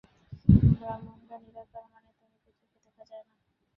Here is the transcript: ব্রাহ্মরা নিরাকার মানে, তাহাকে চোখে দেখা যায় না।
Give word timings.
ব্রাহ্মরা 0.71 1.37
নিরাকার 1.37 1.85
মানে, 1.93 2.11
তাহাকে 2.19 2.51
চোখে 2.57 2.79
দেখা 2.85 3.03
যায় 3.05 3.23
না। 3.27 3.33